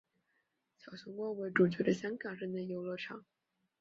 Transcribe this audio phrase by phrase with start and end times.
[0.79, 3.23] 小熊国为主角的香港室内游乐场。